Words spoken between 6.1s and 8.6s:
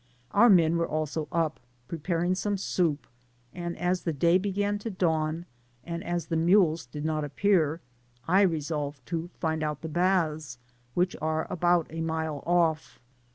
the mules did not aj^pear, I